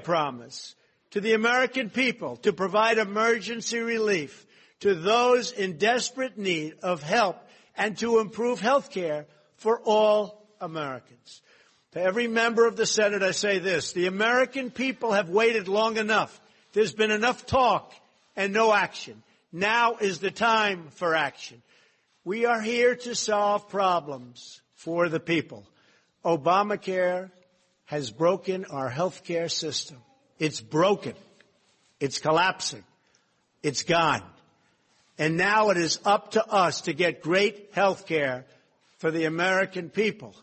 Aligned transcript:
promise 0.00 0.74
to 1.12 1.20
the 1.20 1.34
American 1.34 1.90
people 1.90 2.36
to 2.38 2.52
provide 2.52 2.98
emergency 2.98 3.78
relief 3.78 4.46
to 4.80 4.94
those 4.94 5.52
in 5.52 5.76
desperate 5.76 6.38
need 6.38 6.74
of 6.82 7.02
help 7.02 7.36
and 7.76 7.96
to 7.98 8.18
improve 8.18 8.60
health 8.60 8.90
care 8.90 9.26
for 9.56 9.80
all 9.84 10.46
Americans. 10.60 11.42
To 11.92 12.00
every 12.00 12.28
member 12.28 12.66
of 12.66 12.76
the 12.76 12.86
Senate, 12.86 13.22
I 13.22 13.32
say 13.32 13.58
this. 13.58 13.92
The 13.92 14.06
American 14.06 14.70
people 14.70 15.12
have 15.12 15.28
waited 15.28 15.68
long 15.68 15.96
enough. 15.96 16.40
There's 16.72 16.92
been 16.92 17.10
enough 17.10 17.46
talk 17.46 17.92
and 18.36 18.52
no 18.52 18.72
action. 18.72 19.22
Now 19.52 19.96
is 19.96 20.20
the 20.20 20.30
time 20.30 20.88
for 20.90 21.14
action. 21.14 21.62
We 22.24 22.46
are 22.46 22.60
here 22.60 22.94
to 22.94 23.14
solve 23.14 23.68
problems 23.68 24.60
for 24.74 25.08
the 25.08 25.20
people. 25.20 25.66
Obamacare 26.24 27.30
has 27.90 28.12
broken 28.12 28.64
our 28.66 28.88
health 28.88 29.24
care 29.24 29.48
system. 29.48 29.96
It's 30.38 30.60
broken. 30.60 31.14
It's 31.98 32.20
collapsing. 32.20 32.84
It's 33.64 33.82
gone. 33.82 34.22
And 35.18 35.36
now 35.36 35.70
it 35.70 35.76
is 35.76 35.98
up 36.04 36.30
to 36.32 36.46
us 36.46 36.82
to 36.82 36.92
get 36.92 37.20
great 37.20 37.70
health 37.72 38.06
care 38.06 38.44
for 38.98 39.10
the 39.10 39.24
American 39.24 39.90
people. 39.90 40.36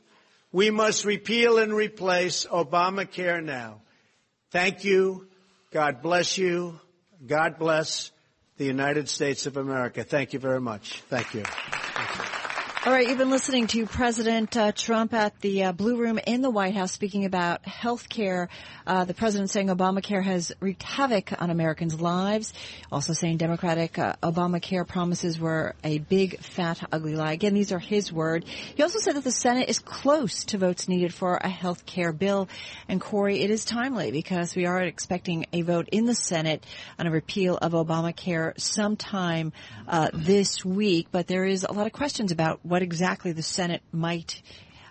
We 0.52 0.72
must 0.72 1.06
repeal 1.06 1.58
and 1.58 1.74
replace 1.74 2.46
Obamacare 2.46 3.42
now. 3.42 3.80
Thank 4.52 4.84
you. 4.84 5.28
God 5.72 6.02
bless 6.02 6.38
you. 6.38 6.78
God 7.26 7.58
bless 7.58 8.12
the 8.58 8.66
United 8.66 9.08
States 9.08 9.46
of 9.46 9.56
America. 9.56 10.04
Thank 10.04 10.34
you 10.34 10.40
very 10.40 10.60
much. 10.60 11.02
Thank 11.10 11.34
you. 11.34 11.44
All 12.88 12.94
right, 12.94 13.06
you've 13.06 13.18
been 13.18 13.30
listening 13.30 13.68
to 13.68 13.86
President 13.86 14.56
uh, 14.56 14.72
Trump 14.72 15.14
at 15.14 15.42
the 15.42 15.66
uh, 15.66 15.72
Blue 15.74 15.98
Room 15.98 16.22
in 16.26 16.42
the 16.42 16.50
White 16.50 16.74
House 16.74 16.94
speaking 16.94 17.26
about 17.26 17.68
health 17.68 18.08
care. 18.08 18.48
Uh, 18.86 19.04
the 19.04 19.14
president 19.14 19.50
saying 19.50 19.68
Obamacare 19.68 20.24
has 20.24 20.54
wreaked 20.62 20.84
havoc 20.84 21.34
on 21.38 21.50
Americans' 21.50 22.00
lives. 22.00 22.54
Also 22.90 23.12
saying 23.12 23.36
Democratic 23.36 24.00
uh, 24.00 24.14
Obamacare 24.24 24.88
promises 24.88 25.38
were 25.38 25.76
a 25.84 25.98
big, 25.98 26.40
fat, 26.40 26.82
ugly 26.94 27.18
lie. 27.18 27.34
Again, 27.34 27.54
these 27.54 27.74
are 27.74 27.80
his 27.80 28.14
words. 28.14 28.48
He 28.48 28.82
also 28.82 29.00
said 29.00 29.18
that 29.18 29.26
the 29.26 29.32
Senate 29.32 29.68
is 29.68 29.80
close 29.80 30.46
to 30.46 30.58
votes 30.58 30.88
needed 30.88 31.14
for 31.14 31.36
a 31.36 31.50
health 31.50 31.86
care 31.86 32.14
bill. 32.14 32.48
And 32.88 33.02
Cory, 33.02 33.42
it 33.42 33.50
is 33.50 33.66
timely 33.66 34.12
because 34.12 34.56
we 34.56 34.66
are 34.66 34.82
expecting 34.82 35.46
a 35.52 35.62
vote 35.62 35.90
in 35.92 36.06
the 36.06 36.16
Senate 36.16 36.66
on 36.98 37.06
a 37.06 37.12
repeal 37.12 37.58
of 37.58 37.74
Obamacare 37.74 38.58
sometime 38.58 39.52
uh, 39.90 40.10
this 40.14 40.64
week. 40.64 41.08
But 41.12 41.28
there 41.28 41.44
is 41.44 41.66
a 41.66 41.74
lot 41.74 41.86
of 41.86 41.92
questions 41.92 42.32
about 42.32 42.62
what 42.64 42.77
exactly 42.82 43.32
the 43.32 43.44
Senate 43.44 43.82
might 43.92 44.42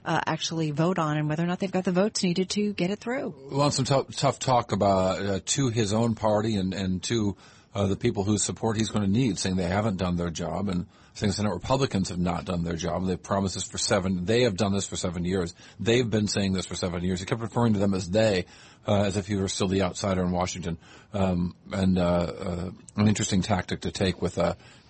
uh, 0.04 0.20
actually 0.26 0.70
vote 0.70 0.98
on 0.98 1.18
and 1.18 1.28
whether 1.28 1.42
or 1.42 1.46
not 1.46 1.58
they've 1.58 1.70
got 1.70 1.84
the 1.84 1.92
votes 1.92 2.22
needed 2.22 2.48
to 2.50 2.72
get 2.72 2.90
it 2.90 3.00
through. 3.00 3.34
Well, 3.50 3.70
some 3.70 3.84
tough, 3.84 4.14
tough 4.16 4.38
talk 4.38 4.72
about 4.72 5.20
uh, 5.20 5.40
to 5.44 5.68
his 5.68 5.92
own 5.92 6.14
party 6.14 6.56
and 6.56 6.72
and 6.72 7.02
to 7.04 7.36
uh, 7.74 7.86
the 7.86 7.96
people 7.96 8.24
whose 8.24 8.42
support 8.42 8.76
he's 8.76 8.88
going 8.88 9.04
to 9.04 9.10
need, 9.10 9.38
saying 9.38 9.56
they 9.56 9.64
haven't 9.64 9.98
done 9.98 10.16
their 10.16 10.30
job 10.30 10.68
and 10.68 10.86
saying 11.12 11.32
Senate 11.32 11.52
Republicans 11.52 12.10
have 12.10 12.18
not 12.18 12.44
done 12.44 12.62
their 12.62 12.76
job. 12.76 13.06
They've 13.06 13.22
promised 13.22 13.54
this 13.54 13.64
for 13.64 13.78
seven. 13.78 14.24
They 14.24 14.42
have 14.42 14.56
done 14.56 14.72
this 14.72 14.86
for 14.86 14.96
seven 14.96 15.24
years. 15.24 15.54
They've 15.80 16.08
been 16.08 16.28
saying 16.28 16.52
this 16.52 16.66
for 16.66 16.74
seven 16.74 17.02
years. 17.02 17.20
He 17.20 17.26
kept 17.26 17.40
referring 17.40 17.72
to 17.72 17.78
them 17.78 17.94
as 17.94 18.08
they, 18.08 18.46
uh, 18.86 19.02
as 19.02 19.16
if 19.16 19.26
he 19.26 19.36
were 19.36 19.48
still 19.48 19.68
the 19.68 19.82
outsider 19.82 20.22
in 20.22 20.30
Washington. 20.30 20.78
Um, 21.12 21.54
and 21.72 21.98
uh, 21.98 22.02
uh, 22.02 22.70
an 22.96 23.08
interesting 23.08 23.42
tactic 23.42 23.80
to 23.82 23.90
take 23.90 24.22
with 24.22 24.38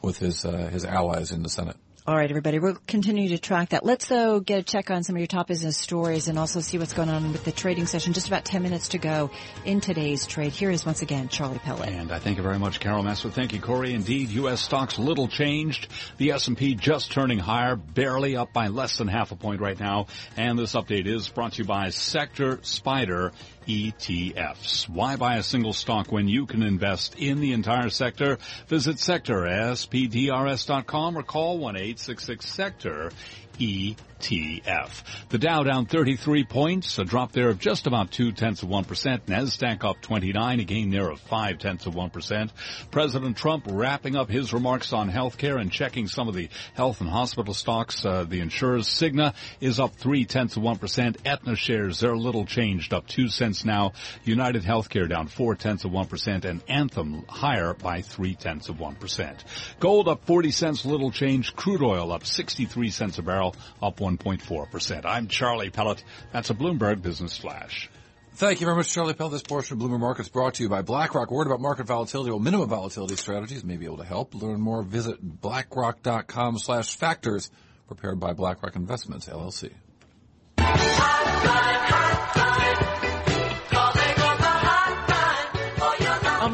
with 0.02 0.18
his 0.18 0.42
his 0.42 0.84
allies 0.84 1.32
in 1.32 1.42
the 1.42 1.48
Senate. 1.48 1.76
All 2.08 2.14
right, 2.14 2.30
everybody. 2.30 2.60
We'll 2.60 2.78
continue 2.86 3.30
to 3.30 3.38
track 3.38 3.70
that. 3.70 3.84
Let's 3.84 4.06
though 4.06 4.38
get 4.38 4.60
a 4.60 4.62
check 4.62 4.92
on 4.92 5.02
some 5.02 5.16
of 5.16 5.18
your 5.18 5.26
top 5.26 5.48
business 5.48 5.76
stories 5.76 6.28
and 6.28 6.38
also 6.38 6.60
see 6.60 6.78
what's 6.78 6.92
going 6.92 7.08
on 7.08 7.32
with 7.32 7.42
the 7.42 7.50
trading 7.50 7.86
session. 7.86 8.12
Just 8.12 8.28
about 8.28 8.44
10 8.44 8.62
minutes 8.62 8.90
to 8.90 8.98
go 8.98 9.32
in 9.64 9.80
today's 9.80 10.24
trade. 10.24 10.52
Here 10.52 10.70
is 10.70 10.86
once 10.86 11.02
again 11.02 11.28
Charlie 11.28 11.58
Pellet. 11.58 11.88
And 11.88 12.12
I 12.12 12.20
thank 12.20 12.36
you 12.36 12.44
very 12.44 12.60
much, 12.60 12.78
Carol 12.78 13.02
Massar. 13.02 13.32
Thank 13.32 13.54
you, 13.54 13.60
Cory. 13.60 13.92
Indeed, 13.92 14.28
U.S. 14.28 14.60
stocks 14.60 15.00
little 15.00 15.26
changed. 15.26 15.88
The 16.18 16.30
S&P 16.30 16.76
just 16.76 17.10
turning 17.10 17.40
higher, 17.40 17.74
barely 17.74 18.36
up 18.36 18.52
by 18.52 18.68
less 18.68 18.98
than 18.98 19.08
half 19.08 19.32
a 19.32 19.36
point 19.36 19.60
right 19.60 19.78
now. 19.78 20.06
And 20.36 20.56
this 20.56 20.74
update 20.74 21.06
is 21.08 21.28
brought 21.28 21.54
to 21.54 21.62
you 21.62 21.64
by 21.64 21.90
Sector 21.90 22.58
SPDR 22.58 23.32
ETFs. 23.66 24.88
Why 24.88 25.16
buy 25.16 25.36
a 25.36 25.42
single 25.42 25.72
stock 25.72 26.12
when 26.12 26.28
you 26.28 26.46
can 26.46 26.62
invest 26.62 27.18
in 27.18 27.40
the 27.40 27.52
entire 27.52 27.90
sector? 27.90 28.38
Visit 28.68 28.96
sectorspdrs.com 28.96 31.18
or 31.18 31.22
call 31.22 31.58
1-866-SECTOR 31.60 33.10
ETF. 33.58 35.28
The 35.28 35.38
Dow 35.38 35.62
down 35.62 35.86
33 35.86 36.44
points, 36.44 36.98
a 36.98 37.04
drop 37.04 37.32
there 37.32 37.48
of 37.48 37.58
just 37.58 37.86
about 37.86 38.10
two 38.10 38.32
tenths 38.32 38.62
of 38.62 38.68
1%. 38.68 38.84
NASDAQ 39.26 39.84
up 39.84 40.00
29, 40.00 40.60
a 40.60 40.64
gain 40.64 40.90
there 40.90 41.10
of 41.10 41.20
five 41.20 41.58
tenths 41.58 41.86
of 41.86 41.94
1%. 41.94 42.50
President 42.90 43.36
Trump 43.36 43.64
wrapping 43.68 44.16
up 44.16 44.30
his 44.30 44.52
remarks 44.52 44.92
on 44.92 45.10
healthcare 45.10 45.60
and 45.60 45.72
checking 45.72 46.06
some 46.06 46.28
of 46.28 46.34
the 46.34 46.48
health 46.74 47.00
and 47.00 47.10
hospital 47.10 47.54
stocks. 47.54 48.04
Uh, 48.04 48.24
the 48.24 48.40
insurers, 48.40 48.88
Cigna 48.88 49.34
is 49.60 49.80
up 49.80 49.96
three 49.96 50.24
tenths 50.24 50.56
of 50.56 50.62
1%. 50.62 51.16
Aetna 51.24 51.56
shares, 51.56 52.00
they're 52.00 52.12
a 52.12 52.18
little 52.18 52.46
changed, 52.46 52.92
up 52.92 53.06
two 53.06 53.28
cents 53.28 53.55
now. 53.64 53.92
United 54.24 54.62
Healthcare 54.62 55.08
down 55.08 55.28
four 55.28 55.54
tenths 55.54 55.84
of 55.84 55.92
1% 55.92 56.44
and 56.44 56.62
Anthem 56.68 57.24
higher 57.28 57.74
by 57.74 58.02
three 58.02 58.34
tenths 58.34 58.68
of 58.68 58.76
1%. 58.76 59.44
Gold 59.80 60.08
up 60.08 60.24
40 60.24 60.50
cents, 60.50 60.84
little 60.84 61.10
change. 61.10 61.54
Crude 61.54 61.82
oil 61.82 62.12
up 62.12 62.26
63 62.26 62.90
cents 62.90 63.18
a 63.18 63.22
barrel, 63.22 63.54
up 63.82 63.98
1.4%. 63.98 65.04
I'm 65.04 65.28
Charlie 65.28 65.70
Pellet. 65.70 66.02
That's 66.32 66.50
a 66.50 66.54
Bloomberg 66.54 67.02
Business 67.02 67.36
Flash. 67.36 67.90
Thank 68.36 68.60
you 68.60 68.66
very 68.66 68.76
much, 68.76 68.92
Charlie 68.92 69.14
Pell. 69.14 69.30
This 69.30 69.42
portion 69.42 69.80
of 69.80 69.82
Bloomberg 69.82 70.00
Markets 70.00 70.28
brought 70.28 70.54
to 70.54 70.62
you 70.62 70.68
by 70.68 70.82
BlackRock. 70.82 71.30
Word 71.30 71.46
about 71.46 71.60
market 71.60 71.86
volatility 71.86 72.30
or 72.30 72.38
minimum 72.38 72.68
volatility 72.68 73.16
strategies 73.16 73.64
may 73.64 73.78
be 73.78 73.86
able 73.86 73.96
to 73.96 74.04
help. 74.04 74.34
Learn 74.34 74.60
more. 74.60 74.82
Visit 74.82 75.22
blackrock.com 75.22 76.58
slash 76.58 76.96
factors 76.96 77.50
prepared 77.86 78.20
by 78.20 78.34
BlackRock 78.34 78.76
Investments, 78.76 79.26
LLC. 79.26 79.72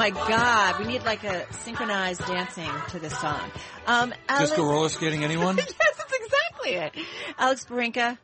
My 0.02 0.10
God, 0.10 0.80
we 0.80 0.86
need 0.86 1.04
like 1.04 1.22
a 1.22 1.46
synchronized 1.52 2.26
dancing 2.26 2.68
to 2.88 2.98
this 2.98 3.16
song. 3.20 3.40
Um, 3.86 4.10
Disco 4.10 4.24
Alex- 4.28 4.58
roller 4.58 4.88
skating, 4.88 5.22
anyone? 5.22 5.56
yes, 5.58 5.72
that's 5.78 6.12
exactly 6.12 6.72
it. 6.72 7.06
Alex 7.38 7.64
Barinka. 7.66 8.18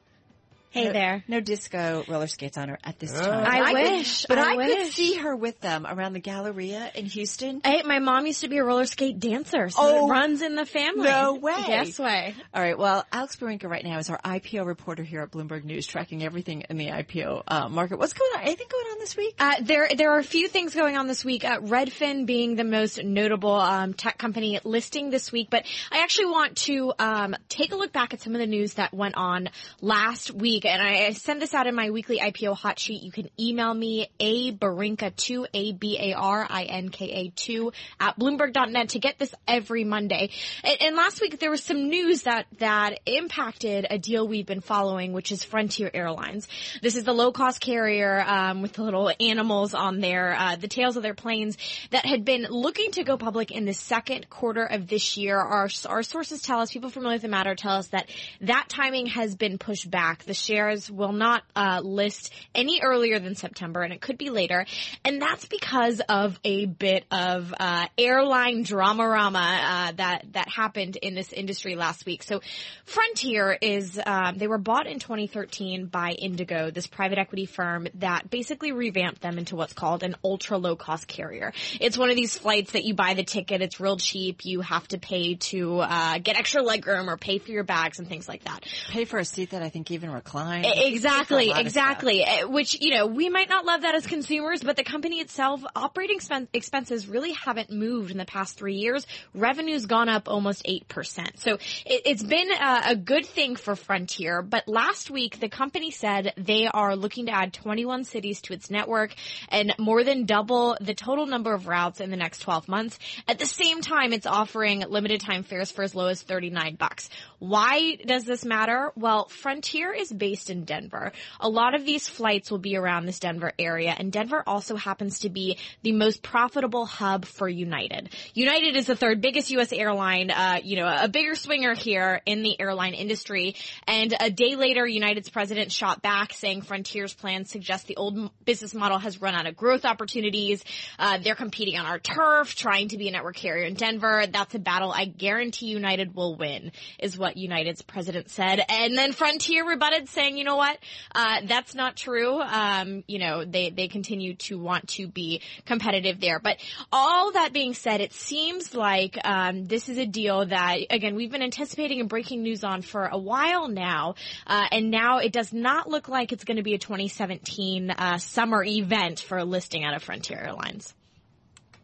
Hey 0.70 0.84
no, 0.84 0.92
there. 0.92 1.24
No 1.28 1.40
disco 1.40 2.04
roller 2.08 2.26
skates 2.26 2.58
on 2.58 2.68
her 2.68 2.78
at 2.84 2.98
this 2.98 3.12
Oh. 3.16 3.22
time. 3.24 3.44
I 3.46 3.72
could- 3.72 3.82
wish, 3.92 4.26
but 4.26 4.38
I 4.38 4.52
I, 4.52 4.56
could 4.66 4.92
see 4.92 5.14
her 5.14 5.34
with 5.34 5.60
them 5.60 5.86
around 5.86 6.12
the 6.12 6.20
Galleria 6.20 6.90
in 6.94 7.06
Houston. 7.06 7.60
Hey, 7.64 7.82
my 7.84 7.98
mom 8.00 8.26
used 8.26 8.42
to 8.42 8.48
be 8.48 8.58
a 8.58 8.64
roller 8.64 8.84
skate 8.84 9.18
dancer, 9.18 9.70
so 9.70 9.78
Oh, 9.80 10.06
it 10.06 10.10
runs 10.10 10.42
in 10.42 10.56
the 10.56 10.66
family. 10.66 11.04
no 11.08 11.34
way. 11.34 11.54
Yes 11.68 11.98
way. 11.98 12.34
All 12.52 12.60
right. 12.62 12.76
Well, 12.78 13.04
Alex 13.12 13.36
Barinka 13.36 13.64
right 13.64 13.84
now 13.84 13.98
is 13.98 14.10
our 14.10 14.20
IPO 14.24 14.66
reporter 14.66 15.02
here 15.02 15.22
at 15.22 15.30
Bloomberg 15.30 15.64
News, 15.64 15.86
tracking 15.86 16.22
everything 16.22 16.64
in 16.68 16.76
the 16.76 16.88
IPO 16.88 17.42
uh, 17.48 17.68
market. 17.68 17.98
What's 17.98 18.12
going 18.12 18.30
on? 18.36 18.42
Anything 18.42 18.66
going 18.70 18.86
on 18.92 18.98
this 18.98 19.16
week? 19.16 19.34
Uh, 19.38 19.54
there, 19.62 19.88
there 19.96 20.10
are 20.12 20.18
a 20.18 20.24
few 20.24 20.48
things 20.48 20.74
going 20.74 20.96
on 20.96 21.06
this 21.06 21.24
week. 21.24 21.44
Uh, 21.44 21.60
Redfin 21.60 22.26
being 22.26 22.56
the 22.56 22.64
most 22.64 23.02
notable 23.02 23.54
um, 23.54 23.94
tech 23.94 24.18
company 24.18 24.60
listing 24.64 25.10
this 25.10 25.32
week, 25.32 25.48
but 25.50 25.64
I 25.90 26.02
actually 26.02 26.26
want 26.26 26.56
to 26.58 26.92
um, 26.98 27.36
take 27.48 27.72
a 27.72 27.76
look 27.76 27.92
back 27.92 28.12
at 28.12 28.20
some 28.20 28.34
of 28.34 28.38
the 28.40 28.46
news 28.46 28.74
that 28.74 28.92
went 28.92 29.14
on 29.16 29.48
last 29.80 30.30
week, 30.32 30.57
and 30.64 30.82
I, 30.82 31.12
send 31.12 31.42
this 31.42 31.54
out 31.54 31.66
in 31.66 31.74
my 31.74 31.90
weekly 31.90 32.18
IPO 32.18 32.56
hot 32.56 32.78
sheet. 32.78 33.02
You 33.02 33.12
can 33.12 33.28
email 33.38 33.72
me 33.72 34.08
a 34.18 34.52
barinka 34.52 35.14
two 35.14 35.46
a 35.52 35.72
b 35.72 35.98
a 35.98 36.14
r 36.14 36.46
i 36.48 36.64
n 36.64 36.88
k 36.88 37.10
a 37.10 37.28
two 37.34 37.72
at 38.00 38.18
bloomberg.net 38.18 38.90
to 38.90 38.98
get 38.98 39.18
this 39.18 39.34
every 39.46 39.84
Monday. 39.84 40.30
And, 40.64 40.76
and 40.80 40.96
last 40.96 41.20
week 41.20 41.38
there 41.38 41.50
was 41.50 41.62
some 41.62 41.88
news 41.88 42.22
that 42.22 42.46
that 42.58 43.00
impacted 43.06 43.86
a 43.90 43.98
deal 43.98 44.26
we've 44.26 44.46
been 44.46 44.60
following, 44.60 45.12
which 45.12 45.32
is 45.32 45.44
Frontier 45.44 45.90
Airlines. 45.92 46.48
This 46.82 46.96
is 46.96 47.04
the 47.04 47.12
low 47.12 47.32
cost 47.32 47.60
carrier 47.60 48.24
um, 48.26 48.62
with 48.62 48.72
the 48.72 48.82
little 48.82 49.10
animals 49.20 49.74
on 49.74 50.00
their 50.00 50.34
uh, 50.34 50.56
the 50.56 50.68
tails 50.68 50.96
of 50.96 51.02
their 51.02 51.14
planes 51.14 51.56
that 51.90 52.06
had 52.06 52.24
been 52.24 52.46
looking 52.48 52.90
to 52.92 53.04
go 53.04 53.16
public 53.16 53.50
in 53.50 53.64
the 53.64 53.74
second 53.74 54.28
quarter 54.30 54.64
of 54.64 54.88
this 54.88 55.16
year. 55.16 55.38
Our 55.38 55.68
our 55.86 56.02
sources 56.02 56.42
tell 56.42 56.60
us, 56.60 56.72
people 56.72 56.90
familiar 56.90 57.16
with 57.16 57.22
the 57.22 57.28
matter 57.28 57.54
tell 57.54 57.76
us 57.76 57.88
that 57.88 58.08
that 58.40 58.66
timing 58.68 59.06
has 59.06 59.34
been 59.34 59.58
pushed 59.58 59.90
back. 59.90 60.24
The 60.24 60.34
shares 60.48 60.90
will 60.90 61.12
not 61.12 61.42
uh, 61.54 61.80
list 61.84 62.32
any 62.54 62.80
earlier 62.82 63.18
than 63.18 63.34
September, 63.34 63.82
and 63.82 63.92
it 63.92 64.00
could 64.00 64.16
be 64.16 64.30
later. 64.30 64.64
And 65.04 65.20
that's 65.20 65.44
because 65.44 66.00
of 66.08 66.38
a 66.42 66.64
bit 66.64 67.04
of 67.10 67.54
uh, 67.58 67.86
airline 67.98 68.62
drama-rama 68.62 69.38
uh, 69.38 69.92
that 69.96 70.24
that 70.32 70.48
happened 70.48 70.96
in 70.96 71.14
this 71.14 71.32
industry 71.32 71.76
last 71.76 72.06
week. 72.06 72.22
So, 72.22 72.40
Frontier 72.84 73.56
is 73.60 74.00
um, 74.04 74.38
they 74.38 74.46
were 74.46 74.58
bought 74.58 74.86
in 74.86 74.98
2013 74.98 75.86
by 75.86 76.12
Indigo, 76.12 76.70
this 76.70 76.86
private 76.86 77.18
equity 77.18 77.46
firm 77.46 77.88
that 77.96 78.30
basically 78.30 78.72
revamped 78.72 79.20
them 79.20 79.36
into 79.38 79.54
what's 79.54 79.74
called 79.74 80.02
an 80.02 80.16
ultra 80.24 80.56
low 80.56 80.76
cost 80.76 81.06
carrier. 81.06 81.52
It's 81.80 81.98
one 81.98 82.08
of 82.08 82.16
these 82.16 82.36
flights 82.38 82.72
that 82.72 82.84
you 82.84 82.94
buy 82.94 83.14
the 83.14 83.24
ticket, 83.24 83.60
it's 83.60 83.80
real 83.80 83.98
cheap. 83.98 84.44
You 84.44 84.62
have 84.62 84.88
to 84.88 84.98
pay 84.98 85.34
to 85.34 85.80
uh, 85.80 86.18
get 86.18 86.38
extra 86.38 86.62
legroom 86.62 87.08
or 87.08 87.18
pay 87.18 87.38
for 87.38 87.50
your 87.50 87.64
bags 87.64 87.98
and 87.98 88.08
things 88.08 88.28
like 88.28 88.44
that. 88.44 88.64
Pay 88.88 89.04
for 89.04 89.18
a 89.18 89.24
seat 89.24 89.50
that 89.50 89.62
I 89.62 89.68
think 89.68 89.90
even 89.90 90.10
reclines. 90.10 90.37
Decline. 90.38 90.64
Exactly, 90.64 91.52
exactly. 91.54 92.24
Which, 92.46 92.80
you 92.80 92.94
know, 92.94 93.06
we 93.06 93.28
might 93.28 93.48
not 93.48 93.64
love 93.64 93.82
that 93.82 93.94
as 93.94 94.06
consumers, 94.06 94.62
but 94.62 94.76
the 94.76 94.84
company 94.84 95.20
itself, 95.20 95.62
operating 95.74 96.18
expen- 96.18 96.48
expenses 96.52 97.08
really 97.08 97.32
haven't 97.32 97.70
moved 97.70 98.10
in 98.10 98.18
the 98.18 98.24
past 98.24 98.56
three 98.56 98.76
years. 98.76 99.06
Revenue's 99.34 99.86
gone 99.86 100.08
up 100.08 100.28
almost 100.28 100.64
8%. 100.64 101.38
So 101.38 101.54
it, 101.54 102.02
it's 102.04 102.22
been 102.22 102.50
a, 102.50 102.82
a 102.90 102.96
good 102.96 103.26
thing 103.26 103.56
for 103.56 103.76
Frontier, 103.76 104.42
but 104.42 104.68
last 104.68 105.10
week 105.10 105.40
the 105.40 105.48
company 105.48 105.90
said 105.90 106.32
they 106.36 106.66
are 106.66 106.96
looking 106.96 107.26
to 107.26 107.32
add 107.32 107.52
21 107.52 108.04
cities 108.04 108.40
to 108.42 108.52
its 108.52 108.70
network 108.70 109.14
and 109.48 109.74
more 109.78 110.04
than 110.04 110.24
double 110.24 110.76
the 110.80 110.94
total 110.94 111.26
number 111.26 111.52
of 111.52 111.66
routes 111.66 112.00
in 112.00 112.10
the 112.10 112.16
next 112.16 112.40
12 112.40 112.68
months. 112.68 112.98
At 113.26 113.38
the 113.38 113.46
same 113.46 113.80
time, 113.80 114.12
it's 114.12 114.26
offering 114.26 114.84
limited 114.88 115.20
time 115.20 115.42
fares 115.42 115.70
for 115.70 115.82
as 115.82 115.94
low 115.94 116.06
as 116.06 116.22
39 116.22 116.76
bucks. 116.76 117.08
Why 117.38 117.96
does 117.96 118.24
this 118.24 118.44
matter? 118.44 118.92
Well, 118.96 119.28
Frontier 119.28 119.92
is 119.92 120.12
based 120.12 120.27
in 120.50 120.64
Denver. 120.64 121.12
A 121.40 121.48
lot 121.48 121.74
of 121.74 121.84
these 121.84 122.08
flights 122.08 122.50
will 122.50 122.58
be 122.58 122.76
around 122.76 123.06
this 123.06 123.18
Denver 123.18 123.52
area, 123.58 123.94
and 123.96 124.12
Denver 124.12 124.42
also 124.46 124.76
happens 124.76 125.20
to 125.20 125.30
be 125.30 125.58
the 125.82 125.92
most 125.92 126.22
profitable 126.22 126.86
hub 126.86 127.24
for 127.24 127.48
United. 127.48 128.10
United 128.34 128.76
is 128.76 128.86
the 128.86 128.96
third 128.96 129.20
biggest 129.20 129.50
U.S. 129.50 129.72
airline, 129.72 130.30
uh, 130.30 130.60
you 130.62 130.76
know, 130.76 130.86
a 130.86 131.08
bigger 131.08 131.34
swinger 131.34 131.74
here 131.74 132.20
in 132.26 132.42
the 132.42 132.60
airline 132.60 132.94
industry. 132.94 133.56
And 133.86 134.14
a 134.20 134.30
day 134.30 134.56
later, 134.56 134.86
United's 134.86 135.30
president 135.30 135.72
shot 135.72 136.02
back 136.02 136.32
saying 136.32 136.62
Frontier's 136.62 137.14
plans 137.14 137.50
suggest 137.50 137.86
the 137.86 137.96
old 137.96 138.30
business 138.44 138.74
model 138.74 138.98
has 138.98 139.20
run 139.20 139.34
out 139.34 139.46
of 139.46 139.56
growth 139.56 139.84
opportunities. 139.84 140.62
Uh, 140.98 141.18
they're 141.18 141.34
competing 141.34 141.78
on 141.78 141.86
our 141.86 141.98
turf, 141.98 142.54
trying 142.54 142.88
to 142.88 142.98
be 142.98 143.08
a 143.08 143.10
network 143.10 143.36
carrier 143.36 143.64
in 143.64 143.74
Denver. 143.74 144.24
That's 144.30 144.54
a 144.54 144.58
battle 144.58 144.92
I 144.92 145.06
guarantee 145.06 145.66
United 145.66 146.14
will 146.14 146.36
win, 146.36 146.72
is 146.98 147.16
what 147.16 147.36
United's 147.36 147.82
president 147.82 148.30
said. 148.30 148.60
And 148.68 148.96
then 148.96 149.12
Frontier 149.12 149.66
rebutted 149.66 150.08
saying, 150.18 150.36
you 150.36 150.42
know 150.42 150.56
what, 150.56 150.76
uh, 151.14 151.42
that's 151.46 151.76
not 151.76 151.94
true. 151.94 152.40
Um, 152.40 153.04
you 153.06 153.20
know, 153.20 153.44
they, 153.44 153.70
they 153.70 153.86
continue 153.86 154.34
to 154.34 154.58
want 154.58 154.88
to 154.88 155.06
be 155.06 155.42
competitive 155.64 156.20
there. 156.20 156.40
But 156.40 156.56
all 156.92 157.32
that 157.32 157.52
being 157.52 157.72
said, 157.74 158.00
it 158.00 158.12
seems 158.12 158.74
like, 158.74 159.16
um, 159.24 159.66
this 159.66 159.88
is 159.88 159.96
a 159.96 160.06
deal 160.06 160.46
that, 160.46 160.78
again, 160.90 161.14
we've 161.14 161.30
been 161.30 161.42
anticipating 161.42 162.00
and 162.00 162.08
breaking 162.08 162.42
news 162.42 162.64
on 162.64 162.82
for 162.82 163.04
a 163.04 163.18
while 163.18 163.68
now. 163.68 164.16
Uh, 164.44 164.66
and 164.72 164.90
now 164.90 165.18
it 165.18 165.32
does 165.32 165.52
not 165.52 165.88
look 165.88 166.08
like 166.08 166.32
it's 166.32 166.44
going 166.44 166.56
to 166.56 166.64
be 166.64 166.74
a 166.74 166.78
2017, 166.78 167.90
uh, 167.90 168.18
summer 168.18 168.64
event 168.64 169.20
for 169.20 169.38
a 169.38 169.44
listing 169.44 169.84
out 169.84 169.94
of 169.94 170.02
Frontier 170.02 170.38
Airlines. 170.38 170.94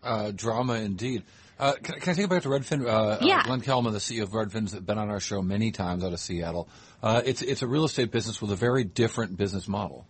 Uh, 0.02 0.32
drama 0.34 0.74
indeed. 0.74 1.22
Uh, 1.58 1.74
can, 1.74 2.00
can 2.00 2.10
I 2.10 2.14
take 2.14 2.18
you 2.18 2.28
back 2.28 2.42
to 2.42 2.48
Redfin? 2.48 2.86
Uh, 2.86 3.18
Yeah. 3.20 3.38
Uh, 3.38 3.42
Glenn 3.44 3.60
Kelman, 3.60 3.92
the 3.92 3.98
CEO 3.98 4.22
of 4.22 4.30
Redfin's 4.30 4.74
been 4.74 4.98
on 4.98 5.10
our 5.10 5.20
show 5.20 5.42
many 5.42 5.70
times 5.70 6.04
out 6.04 6.12
of 6.12 6.20
Seattle. 6.20 6.68
Uh, 7.02 7.22
it's 7.24 7.42
it's 7.42 7.62
a 7.62 7.66
real 7.66 7.84
estate 7.84 8.10
business 8.10 8.40
with 8.40 8.50
a 8.50 8.56
very 8.56 8.84
different 8.84 9.36
business 9.36 9.68
model. 9.68 10.06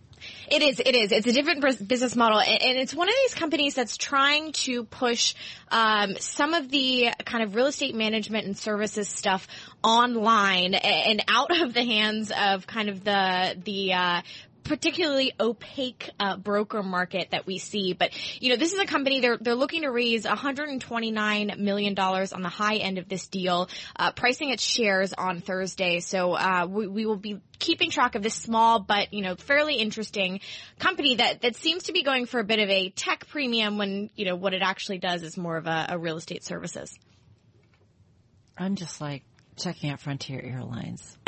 It 0.49 0.61
is. 0.61 0.79
It 0.79 0.95
is. 0.95 1.11
It's 1.11 1.27
a 1.27 1.33
different 1.33 1.61
business 1.87 2.15
model, 2.15 2.39
and 2.39 2.61
and 2.61 2.77
it's 2.77 2.93
one 2.93 3.09
of 3.09 3.15
these 3.23 3.35
companies 3.35 3.75
that's 3.75 3.97
trying 3.97 4.53
to 4.53 4.83
push 4.83 5.35
um, 5.69 6.15
some 6.19 6.53
of 6.53 6.69
the 6.69 7.09
kind 7.25 7.43
of 7.43 7.53
real 7.53 7.67
estate 7.67 7.95
management 7.95 8.45
and 8.45 8.57
services 8.57 9.07
stuff 9.07 9.47
online 9.83 10.73
and 10.73 11.23
out 11.27 11.61
of 11.61 11.73
the 11.73 11.83
hands 11.83 12.31
of 12.35 12.65
kind 12.65 12.89
of 12.89 13.03
the 13.03 13.61
the. 13.63 13.93
Uh, 13.93 14.21
particularly 14.65 15.31
opaque 15.39 16.09
uh, 16.19 16.35
broker 16.35 16.83
market 16.83 17.29
that 17.31 17.45
we 17.45 17.57
see. 17.59 17.93
But 17.93 18.11
you 18.41 18.49
know, 18.49 18.57
this 18.57 18.73
is 18.73 18.79
a 18.79 18.85
company 18.85 19.21
they're 19.21 19.37
they're 19.37 19.55
looking 19.55 19.83
to 19.83 19.89
raise 19.89 20.25
129 20.25 21.53
million 21.57 21.93
dollars 21.93 22.33
on 22.33 22.41
the 22.41 22.49
high 22.49 22.75
end 22.75 22.97
of 22.97 23.07
this 23.07 23.27
deal, 23.27 23.69
uh, 23.95 24.11
pricing 24.11 24.49
its 24.49 24.63
shares 24.63 25.13
on 25.13 25.39
Thursday. 25.39 25.99
So 25.99 26.33
uh, 26.33 26.67
we, 26.69 26.87
we 26.87 27.05
will 27.05 27.15
be 27.15 27.39
keeping 27.57 27.89
track 27.89 28.15
of 28.15 28.23
this 28.23 28.33
small 28.33 28.79
but 28.79 29.13
you 29.13 29.21
know 29.21 29.35
fairly 29.35 29.75
interesting 29.75 30.41
company 30.77 31.15
that 31.15 31.41
that 31.41 31.55
seems 31.55 31.83
to 31.83 31.93
be 31.93 32.03
going 32.03 32.25
for 32.25 32.41
a 32.41 32.43
bit 32.43 32.59
of 32.59 32.69
a 32.69 32.89
tech 32.89 33.27
premium 33.27 33.77
when 33.77 34.09
you 34.15 34.25
know 34.25 34.35
what 34.35 34.53
it 34.53 34.61
actually 34.61 34.97
does 34.97 35.23
is 35.23 35.37
more 35.37 35.55
of 35.55 35.67
a, 35.67 35.87
a 35.89 35.97
real 35.97 36.17
estate 36.17 36.43
services. 36.43 36.97
I'm 38.57 38.75
just 38.75 38.99
like 38.99 39.23
checking 39.57 39.89
out 39.89 39.99
Frontier 39.99 40.41
Airlines. 40.43 41.17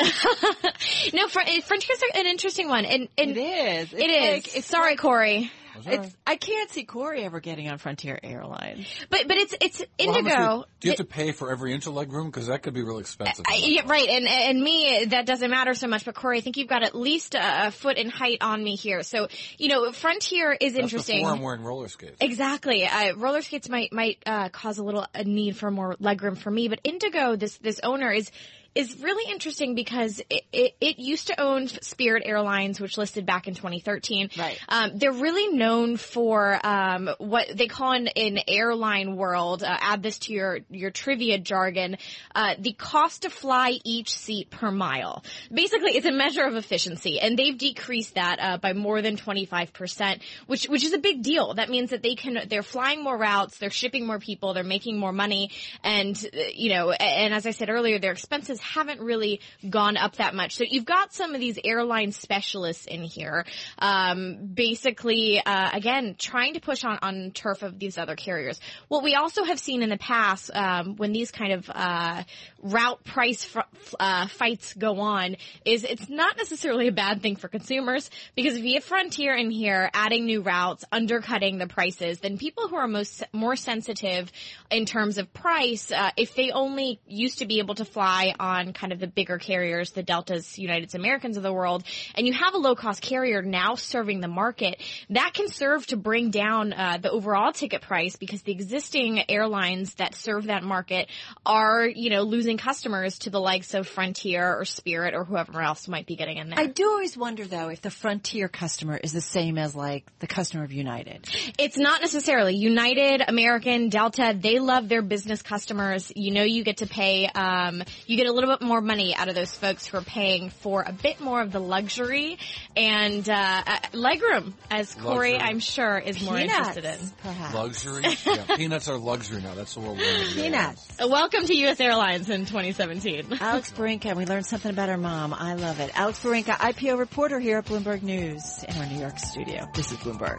No, 1.12 1.26
Fr- 1.28 1.40
Frontier's 1.64 2.02
an 2.14 2.26
interesting 2.26 2.68
one, 2.68 2.84
and, 2.84 3.08
and 3.16 3.30
It 3.30 3.36
is. 3.38 3.92
It 3.92 4.10
is. 4.10 4.32
like- 4.46 4.56
it's 4.56 4.66
Sorry, 4.66 4.96
Cory. 4.96 5.50
It's, 5.86 6.16
I 6.26 6.36
can't 6.36 6.70
see 6.70 6.84
Cory 6.84 7.24
ever 7.24 7.40
getting 7.40 7.68
on 7.68 7.78
Frontier 7.78 8.18
Airlines. 8.22 8.86
But 9.10 9.28
but 9.28 9.36
it's 9.36 9.54
it's 9.60 9.78
Well, 9.98 10.12
how 10.12 10.18
Indigo. 10.18 10.56
would- 10.58 10.66
do 10.80 10.88
you 10.88 10.92
have 10.92 10.98
to 10.98 11.04
pay 11.04 11.32
for 11.32 11.50
every 11.50 11.72
inch 11.74 11.86
of 11.86 11.94
leg 11.94 12.12
room? 12.12 12.26
Because 12.30 12.46
that 12.46 12.62
could 12.62 12.72
be 12.74 12.82
real 12.82 12.98
expensive. 12.98 13.44
I, 13.48 13.56
yeah, 13.56 13.82
right, 13.86 14.08
and 14.08 14.26
and 14.28 14.60
me 14.62 15.06
that 15.06 15.26
doesn't 15.26 15.50
matter 15.50 15.74
so 15.74 15.88
much. 15.88 16.04
But 16.04 16.14
Cory, 16.14 16.38
I 16.38 16.40
think 16.40 16.56
you've 16.56 16.68
got 16.68 16.82
at 16.84 16.94
least 16.94 17.34
a, 17.34 17.66
a 17.66 17.70
foot 17.70 17.96
in 17.98 18.08
height 18.10 18.38
on 18.40 18.62
me 18.62 18.76
here. 18.76 19.02
So 19.02 19.28
you 19.58 19.68
know, 19.68 19.90
Frontier 19.92 20.52
is 20.52 20.74
That's 20.74 20.82
interesting. 20.84 21.18
before 21.22 21.32
I'm 21.32 21.42
wearing 21.42 21.62
roller 21.62 21.88
skates. 21.88 22.16
Exactly. 22.20 22.86
Uh, 22.86 23.14
roller 23.16 23.42
skates 23.42 23.68
might 23.68 23.92
might 23.92 24.18
uh, 24.26 24.48
cause 24.50 24.78
a 24.78 24.82
little 24.84 25.06
a 25.14 25.24
need 25.24 25.56
for 25.56 25.70
more 25.70 25.96
legroom 25.96 26.38
for 26.38 26.50
me, 26.50 26.68
but 26.68 26.80
Indigo, 26.84 27.34
this 27.36 27.56
this 27.58 27.80
owner 27.82 28.12
is 28.12 28.30
is 28.78 29.00
really 29.02 29.28
interesting 29.28 29.74
because 29.74 30.20
it, 30.30 30.44
it, 30.52 30.76
it 30.80 30.98
used 31.00 31.26
to 31.26 31.40
own 31.40 31.66
Spirit 31.66 32.22
Airlines, 32.24 32.80
which 32.80 32.96
listed 32.96 33.26
back 33.26 33.48
in 33.48 33.54
2013. 33.54 34.30
Right. 34.38 34.56
Um, 34.68 34.98
they're 34.98 35.10
really 35.10 35.52
known 35.56 35.96
for 35.96 36.64
um, 36.64 37.10
what 37.18 37.48
they 37.52 37.66
call 37.66 37.94
in, 37.94 38.06
in 38.06 38.38
airline 38.46 39.16
world. 39.16 39.64
Uh, 39.64 39.76
add 39.80 40.04
this 40.04 40.20
to 40.20 40.32
your 40.32 40.60
your 40.70 40.92
trivia 40.92 41.38
jargon. 41.38 41.96
Uh, 42.32 42.54
the 42.56 42.72
cost 42.72 43.22
to 43.22 43.30
fly 43.30 43.80
each 43.84 44.14
seat 44.14 44.48
per 44.48 44.70
mile. 44.70 45.24
Basically, 45.52 45.96
it's 45.96 46.06
a 46.06 46.12
measure 46.12 46.44
of 46.44 46.54
efficiency, 46.54 47.18
and 47.18 47.36
they've 47.36 47.58
decreased 47.58 48.14
that 48.14 48.38
uh, 48.40 48.58
by 48.58 48.74
more 48.74 49.02
than 49.02 49.16
25 49.16 49.72
percent, 49.72 50.22
which 50.46 50.68
which 50.68 50.84
is 50.84 50.92
a 50.92 50.98
big 50.98 51.24
deal. 51.24 51.54
That 51.54 51.68
means 51.68 51.90
that 51.90 52.04
they 52.04 52.14
can 52.14 52.46
they're 52.48 52.62
flying 52.62 53.02
more 53.02 53.18
routes, 53.18 53.58
they're 53.58 53.70
shipping 53.70 54.06
more 54.06 54.20
people, 54.20 54.54
they're 54.54 54.62
making 54.62 54.98
more 54.98 55.12
money, 55.12 55.50
and 55.82 56.16
uh, 56.32 56.38
you 56.54 56.70
know, 56.70 56.92
and 56.92 57.34
as 57.34 57.44
I 57.44 57.50
said 57.50 57.70
earlier, 57.70 57.98
their 57.98 58.12
expenses 58.12 58.60
haven't 58.74 59.00
really 59.00 59.40
gone 59.68 59.96
up 59.96 60.16
that 60.16 60.34
much. 60.34 60.56
So 60.56 60.64
you've 60.68 60.84
got 60.84 61.12
some 61.12 61.34
of 61.34 61.40
these 61.40 61.58
airline 61.64 62.12
specialists 62.12 62.86
in 62.86 63.02
here, 63.02 63.44
um, 63.78 64.50
basically, 64.54 65.40
uh, 65.44 65.70
again, 65.72 66.16
trying 66.18 66.54
to 66.54 66.60
push 66.60 66.84
on, 66.84 66.98
on 67.02 67.30
turf 67.32 67.62
of 67.62 67.78
these 67.78 67.98
other 67.98 68.16
carriers. 68.16 68.60
What 68.88 69.02
we 69.02 69.14
also 69.14 69.44
have 69.44 69.58
seen 69.58 69.82
in 69.82 69.88
the 69.88 69.98
past, 69.98 70.50
um, 70.54 70.96
when 70.96 71.12
these 71.12 71.30
kind 71.30 71.52
of, 71.52 71.70
uh, 71.72 72.24
route 72.60 73.04
price 73.04 73.44
fr- 73.44 73.60
uh, 74.00 74.26
fights 74.26 74.74
go 74.74 75.00
on 75.00 75.36
is 75.64 75.84
it's 75.84 76.08
not 76.08 76.36
necessarily 76.36 76.88
a 76.88 76.92
bad 76.92 77.22
thing 77.22 77.36
for 77.36 77.48
consumers 77.48 78.10
because 78.34 78.56
if 78.56 78.64
you 78.64 78.74
have 78.74 78.84
Frontier 78.84 79.36
in 79.36 79.50
here 79.50 79.90
adding 79.94 80.26
new 80.26 80.42
routes, 80.42 80.84
undercutting 80.90 81.58
the 81.58 81.66
prices, 81.66 82.18
then 82.20 82.36
people 82.36 82.68
who 82.68 82.76
are 82.76 82.88
most 82.88 83.22
more 83.32 83.54
sensitive 83.54 84.32
in 84.70 84.86
terms 84.86 85.18
of 85.18 85.32
price, 85.32 85.92
uh, 85.92 86.10
if 86.16 86.34
they 86.34 86.50
only 86.50 87.00
used 87.06 87.38
to 87.38 87.46
be 87.46 87.60
able 87.60 87.76
to 87.76 87.84
fly 87.84 88.34
on 88.40 88.47
kind 88.72 88.92
of 88.92 89.00
the 89.00 89.06
bigger 89.06 89.38
carriers, 89.38 89.92
the 89.92 90.02
Deltas, 90.02 90.46
Uniteds, 90.58 90.94
Americans 90.94 91.36
of 91.36 91.42
the 91.42 91.52
world, 91.52 91.84
and 92.14 92.26
you 92.26 92.32
have 92.32 92.54
a 92.54 92.58
low 92.58 92.74
cost 92.74 93.02
carrier 93.02 93.42
now 93.42 93.74
serving 93.74 94.20
the 94.20 94.28
market, 94.28 94.80
that 95.10 95.32
can 95.34 95.48
serve 95.48 95.86
to 95.86 95.96
bring 95.96 96.30
down 96.30 96.72
uh, 96.72 96.98
the 97.00 97.10
overall 97.10 97.52
ticket 97.52 97.82
price 97.82 98.16
because 98.16 98.42
the 98.42 98.52
existing 98.52 99.30
airlines 99.30 99.94
that 99.94 100.14
serve 100.14 100.46
that 100.46 100.62
market 100.62 101.08
are, 101.44 101.86
you 101.86 102.10
know, 102.10 102.22
losing 102.22 102.58
customers 102.58 103.18
to 103.20 103.30
the 103.30 103.40
likes 103.40 103.74
of 103.74 103.86
Frontier 103.86 104.56
or 104.56 104.64
Spirit 104.64 105.14
or 105.14 105.24
whoever 105.24 105.60
else 105.60 105.88
might 105.88 106.06
be 106.06 106.16
getting 106.16 106.36
in 106.36 106.50
there. 106.50 106.58
I 106.58 106.66
do 106.66 106.88
always 106.88 107.16
wonder 107.16 107.44
though 107.44 107.68
if 107.68 107.82
the 107.82 107.90
Frontier 107.90 108.48
customer 108.48 108.96
is 108.96 109.12
the 109.12 109.20
same 109.20 109.58
as 109.58 109.74
like 109.74 110.06
the 110.18 110.26
customer 110.26 110.64
of 110.64 110.72
United. 110.72 111.26
It's 111.58 111.76
not 111.76 112.00
necessarily 112.00 112.56
United, 112.56 113.22
American, 113.26 113.88
Delta. 113.88 114.36
They 114.38 114.58
love 114.58 114.88
their 114.88 115.02
business 115.02 115.42
customers. 115.42 116.12
You 116.14 116.32
know, 116.32 116.42
you 116.42 116.64
get 116.64 116.78
to 116.78 116.86
pay. 116.86 117.26
Um, 117.26 117.82
you 118.06 118.16
get 118.16 118.26
a 118.26 118.32
little 118.38 118.56
bit 118.56 118.64
more 118.66 118.80
money 118.80 119.14
out 119.14 119.28
of 119.28 119.34
those 119.34 119.54
folks 119.54 119.86
who 119.86 119.98
are 119.98 120.02
paying 120.02 120.50
for 120.50 120.82
a 120.82 120.92
bit 120.92 121.20
more 121.20 121.40
of 121.40 121.52
the 121.52 121.58
luxury 121.60 122.38
and 122.76 123.28
uh, 123.28 123.32
uh, 123.66 123.78
legroom, 123.92 124.52
as 124.70 124.94
Cory, 124.94 125.32
Luxury. 125.32 125.36
I'm 125.38 125.58
sure, 125.60 125.98
is 125.98 126.22
more 126.22 126.36
Peanuts, 126.36 126.76
interested 126.76 126.84
in. 126.84 127.10
perhaps. 127.22 127.54
Luxury? 127.54 128.02
yeah, 128.26 128.56
peanuts 128.56 128.88
are 128.88 128.96
luxury 128.98 129.42
now. 129.42 129.54
That's 129.54 129.74
the 129.74 129.80
world 129.80 129.98
we're 129.98 130.04
in. 130.22 130.26
Peanuts. 130.34 130.86
Uh, 131.02 131.08
Welcome 131.08 131.44
to 131.46 131.54
U.S. 131.56 131.80
Airlines 131.80 132.30
in 132.30 132.46
2017. 132.46 133.36
Alex 133.40 133.72
Barinka, 133.72 134.14
we 134.14 134.24
learned 134.26 134.46
something 134.46 134.70
about 134.70 134.88
our 134.88 134.96
mom. 134.98 135.34
I 135.34 135.54
love 135.54 135.80
it. 135.80 135.90
Alex 135.98 136.20
Barinka, 136.22 136.52
IPO 136.52 136.98
reporter 136.98 137.38
here 137.40 137.58
at 137.58 137.66
Bloomberg 137.66 138.02
News 138.02 138.64
in 138.68 138.76
our 138.76 138.86
New 138.86 138.98
York 139.00 139.18
studio. 139.18 139.68
This 139.74 139.90
is 139.90 139.98
Bloomberg. 139.98 140.38